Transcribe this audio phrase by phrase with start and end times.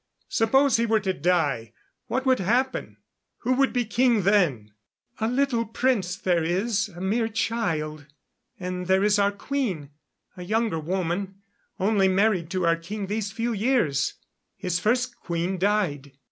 [0.29, 1.73] Suppose he were to die
[2.07, 2.97] what would happen?
[3.41, 4.71] Who would be king then?"
[5.19, 8.07] "A little prince there is a mere child.
[8.59, 9.91] And there is our queen
[10.35, 11.43] a younger woman,
[11.79, 14.15] only married to our king these few years.
[14.57, 16.11] His first queen died."